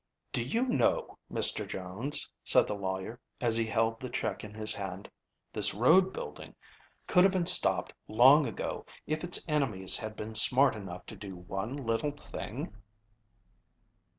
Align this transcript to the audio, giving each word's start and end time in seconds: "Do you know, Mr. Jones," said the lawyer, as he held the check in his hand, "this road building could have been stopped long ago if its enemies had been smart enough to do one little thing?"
"Do 0.31 0.43
you 0.43 0.63
know, 0.67 1.19
Mr. 1.31 1.67
Jones," 1.67 2.27
said 2.43 2.65
the 2.67 2.73
lawyer, 2.73 3.19
as 3.39 3.55
he 3.55 3.67
held 3.67 3.99
the 3.99 4.09
check 4.09 4.43
in 4.43 4.55
his 4.55 4.73
hand, 4.73 5.07
"this 5.53 5.75
road 5.75 6.11
building 6.11 6.55
could 7.05 7.23
have 7.23 7.31
been 7.33 7.45
stopped 7.45 7.93
long 8.07 8.47
ago 8.47 8.83
if 9.05 9.23
its 9.23 9.45
enemies 9.47 9.97
had 9.97 10.15
been 10.15 10.33
smart 10.33 10.75
enough 10.75 11.05
to 11.05 11.15
do 11.15 11.35
one 11.35 11.73
little 11.77 12.09
thing?" 12.13 12.75